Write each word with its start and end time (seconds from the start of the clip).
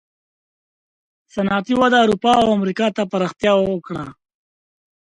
صنعتي 1.33 1.73
وده 1.81 1.97
اروپا 2.03 2.31
او 2.41 2.47
امریکا 2.57 2.87
ته 2.95 3.03
پراختیا 3.11 3.53
وکړه. 3.59 4.05